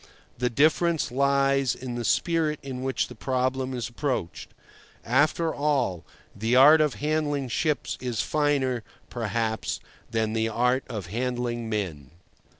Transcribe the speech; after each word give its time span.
The 0.39 0.49
difference 0.49 1.11
lies 1.11 1.75
in 1.75 1.93
the 1.93 2.03
spirit 2.03 2.59
in 2.63 2.81
which 2.81 3.07
the 3.07 3.13
problem 3.13 3.71
is 3.75 3.87
approached. 3.87 4.49
After 5.05 5.53
all, 5.53 6.03
the 6.35 6.55
art 6.55 6.81
of 6.81 6.95
handling 6.95 7.49
ships 7.49 7.99
is 8.01 8.19
finer, 8.19 8.83
perhaps, 9.11 9.79
than 10.09 10.33
the 10.33 10.49
art 10.49 10.85
of 10.89 11.05
handling 11.13 11.69
men. 11.69 12.09